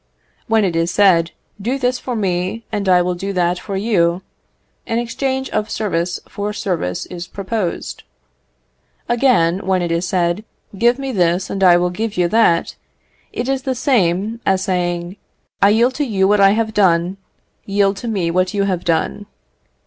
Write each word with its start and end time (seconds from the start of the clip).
When 0.47 0.65
it 0.65 0.75
is 0.75 0.89
said, 0.89 1.29
"Do 1.61 1.77
this 1.77 1.99
for 1.99 2.15
me, 2.15 2.65
and 2.71 2.89
I 2.89 3.03
will 3.03 3.13
do 3.13 3.31
that 3.33 3.59
for 3.59 3.77
you," 3.77 4.23
an 4.87 4.97
exchange 4.97 5.47
of 5.51 5.69
service 5.69 6.19
for 6.27 6.53
service 6.53 7.05
is 7.05 7.27
proposed. 7.27 8.01
Again, 9.07 9.59
when 9.63 9.83
it 9.83 9.91
is 9.91 10.07
said, 10.07 10.43
"Give 10.75 10.97
me 10.97 11.11
this, 11.11 11.51
and 11.51 11.63
I 11.63 11.77
will 11.77 11.91
give 11.91 12.17
you 12.17 12.27
that," 12.29 12.75
it 13.31 13.47
is 13.47 13.61
the 13.61 13.75
same 13.75 14.41
as 14.43 14.63
saying, 14.63 15.17
"I 15.61 15.69
yield 15.69 15.93
to 16.01 16.03
you 16.03 16.27
what 16.27 16.39
I 16.39 16.53
have 16.53 16.73
done, 16.73 17.17
yield 17.67 17.95
to 17.97 18.07
me 18.07 18.31
what 18.31 18.55
you 18.55 18.63
have 18.63 18.83
done." 18.83 19.27